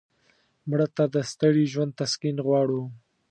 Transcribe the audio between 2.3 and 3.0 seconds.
غواړو